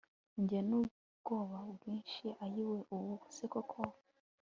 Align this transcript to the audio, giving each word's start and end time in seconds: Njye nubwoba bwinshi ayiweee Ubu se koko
Njye 0.41 0.59
nubwoba 0.67 1.57
bwinshi 1.75 2.25
ayiweee 2.43 2.89
Ubu 2.97 3.13
se 3.35 3.45
koko 3.53 3.79